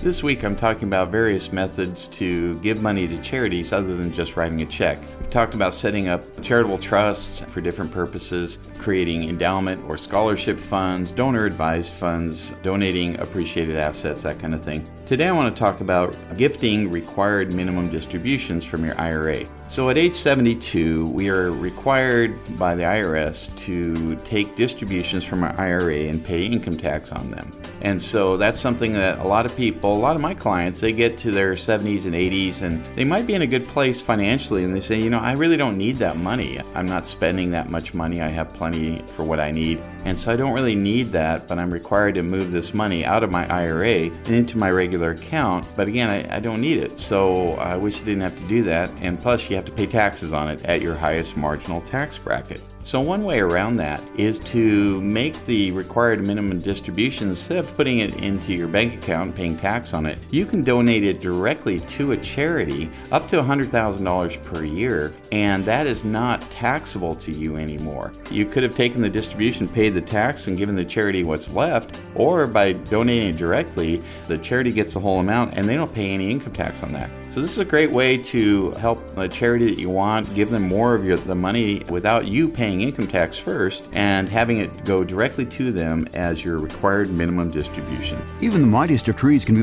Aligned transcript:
This 0.00 0.22
week 0.22 0.44
I'm 0.44 0.54
talking 0.54 0.84
about 0.84 1.10
various 1.10 1.52
methods 1.52 2.06
to 2.08 2.54
give 2.60 2.80
money 2.80 3.08
to 3.08 3.20
charities 3.20 3.72
other 3.72 3.96
than 3.96 4.12
just 4.12 4.36
writing 4.36 4.62
a 4.62 4.66
check. 4.66 5.00
We've 5.18 5.28
talked 5.28 5.54
about 5.54 5.74
setting 5.74 6.06
up 6.06 6.22
charitable 6.40 6.78
trusts 6.78 7.40
for 7.40 7.60
different 7.60 7.90
purposes, 7.90 8.60
creating 8.78 9.28
endowment 9.28 9.82
or 9.88 9.98
scholarship 9.98 10.60
funds, 10.60 11.10
donor 11.10 11.46
advised 11.46 11.92
funds, 11.94 12.50
donating 12.62 13.18
appreciated 13.18 13.76
assets, 13.76 14.22
that 14.22 14.38
kind 14.38 14.54
of 14.54 14.62
thing. 14.62 14.88
Today 15.04 15.26
I 15.26 15.32
want 15.32 15.52
to 15.52 15.58
talk 15.58 15.80
about 15.80 16.14
gifting 16.36 16.92
required 16.92 17.52
minimum 17.52 17.88
distributions 17.88 18.64
from 18.64 18.84
your 18.84 18.98
IRA. 19.00 19.46
So 19.66 19.90
at 19.90 19.98
age 19.98 20.12
72, 20.12 21.06
we 21.06 21.28
are 21.28 21.50
required 21.50 22.38
by 22.56 22.74
the 22.74 22.84
IRS 22.84 23.54
to 23.56 24.14
take 24.16 24.54
distributions 24.54 25.24
from 25.24 25.42
our 25.42 25.58
IRA 25.58 26.08
and 26.08 26.24
pay 26.24 26.44
income 26.44 26.76
tax 26.76 27.10
on 27.10 27.30
them. 27.30 27.50
And 27.80 28.00
so 28.00 28.36
that's 28.36 28.60
something 28.60 28.92
that 28.92 29.18
a 29.18 29.24
lot 29.24 29.46
of 29.46 29.56
people, 29.56 29.87
a 29.92 29.98
lot 29.98 30.16
of 30.16 30.22
my 30.22 30.34
clients, 30.34 30.80
they 30.80 30.92
get 30.92 31.18
to 31.18 31.30
their 31.30 31.52
70s 31.52 32.06
and 32.06 32.14
80s 32.14 32.62
and 32.62 32.84
they 32.94 33.04
might 33.04 33.26
be 33.26 33.34
in 33.34 33.42
a 33.42 33.46
good 33.46 33.66
place 33.66 34.00
financially 34.00 34.64
and 34.64 34.74
they 34.74 34.80
say, 34.80 35.00
you 35.00 35.10
know, 35.10 35.18
I 35.18 35.32
really 35.32 35.56
don't 35.56 35.78
need 35.78 35.98
that 35.98 36.16
money. 36.16 36.60
I'm 36.74 36.86
not 36.86 37.06
spending 37.06 37.50
that 37.50 37.70
much 37.70 37.94
money. 37.94 38.20
I 38.20 38.28
have 38.28 38.52
plenty 38.52 39.02
for 39.16 39.24
what 39.24 39.40
I 39.40 39.50
need. 39.50 39.82
And 40.04 40.18
so 40.18 40.32
I 40.32 40.36
don't 40.36 40.52
really 40.52 40.74
need 40.74 41.12
that, 41.12 41.46
but 41.48 41.58
I'm 41.58 41.70
required 41.70 42.14
to 42.14 42.22
move 42.22 42.52
this 42.52 42.72
money 42.72 43.04
out 43.04 43.22
of 43.22 43.30
my 43.30 43.46
IRA 43.52 44.10
and 44.10 44.28
into 44.28 44.56
my 44.56 44.70
regular 44.70 45.10
account. 45.10 45.66
But 45.74 45.88
again, 45.88 46.08
I, 46.08 46.36
I 46.36 46.40
don't 46.40 46.60
need 46.60 46.78
it. 46.78 46.98
So 46.98 47.54
I 47.54 47.76
wish 47.76 48.00
I 48.00 48.04
didn't 48.04 48.22
have 48.22 48.38
to 48.38 48.48
do 48.48 48.62
that. 48.64 48.90
And 49.00 49.20
plus, 49.20 49.48
you 49.50 49.56
have 49.56 49.64
to 49.66 49.72
pay 49.72 49.86
taxes 49.86 50.32
on 50.32 50.48
it 50.48 50.64
at 50.64 50.80
your 50.82 50.94
highest 50.94 51.36
marginal 51.36 51.80
tax 51.82 52.16
bracket. 52.16 52.62
So, 52.88 53.02
one 53.02 53.24
way 53.24 53.40
around 53.40 53.76
that 53.76 54.02
is 54.16 54.38
to 54.40 54.98
make 55.02 55.44
the 55.44 55.72
required 55.72 56.26
minimum 56.26 56.60
distribution 56.60 57.28
instead 57.28 57.58
of 57.58 57.74
putting 57.74 57.98
it 57.98 58.14
into 58.16 58.54
your 58.54 58.66
bank 58.66 58.94
account 58.94 59.26
and 59.26 59.36
paying 59.36 59.56
tax 59.78 59.94
on 59.94 60.06
it, 60.06 60.18
you 60.32 60.44
can 60.44 60.64
donate 60.64 61.04
it 61.04 61.20
directly 61.20 61.78
to 61.80 62.10
a 62.10 62.16
charity 62.16 62.90
up 63.12 63.28
to 63.28 63.36
$100,000 63.36 64.42
per 64.42 64.64
year, 64.64 65.12
and 65.30 65.64
that 65.64 65.86
is 65.86 66.02
not 66.02 66.40
taxable 66.50 67.14
to 67.14 67.30
you 67.30 67.56
anymore. 67.56 68.12
You 68.28 68.44
could 68.44 68.64
have 68.64 68.74
taken 68.74 69.00
the 69.00 69.08
distribution, 69.08 69.68
paid 69.68 69.94
the 69.94 70.00
tax, 70.00 70.48
and 70.48 70.56
given 70.56 70.74
the 70.74 70.84
charity 70.84 71.22
what's 71.22 71.52
left, 71.52 71.96
or 72.16 72.48
by 72.48 72.72
donating 72.72 73.36
directly, 73.36 74.02
the 74.26 74.38
charity 74.38 74.72
gets 74.72 74.94
the 74.94 75.00
whole 75.00 75.20
amount 75.20 75.54
and 75.54 75.68
they 75.68 75.74
don't 75.74 75.94
pay 75.94 76.10
any 76.10 76.30
income 76.30 76.52
tax 76.52 76.82
on 76.82 76.92
that. 76.92 77.08
So, 77.30 77.42
this 77.42 77.52
is 77.52 77.58
a 77.58 77.64
great 77.64 77.90
way 77.90 78.16
to 78.16 78.70
help 78.72 79.16
a 79.16 79.28
charity 79.28 79.66
that 79.66 79.78
you 79.78 79.90
want, 79.90 80.34
give 80.34 80.50
them 80.50 80.62
more 80.62 80.94
of 80.94 81.04
your, 81.04 81.18
the 81.18 81.34
money 81.34 81.84
without 81.90 82.26
you 82.26 82.48
paying 82.48 82.80
income 82.80 83.06
tax 83.06 83.38
first 83.38 83.88
and 83.92 84.28
having 84.28 84.58
it 84.58 84.84
go 84.84 85.04
directly 85.04 85.44
to 85.46 85.70
them 85.70 86.08
as 86.14 86.42
your 86.42 86.58
required 86.58 87.10
minimum 87.10 87.50
distribution. 87.50 88.20
Even 88.40 88.62
the 88.62 88.66
mightiest 88.66 89.06
of 89.08 89.16
trees 89.16 89.44
can 89.44 89.54
be 89.54 89.62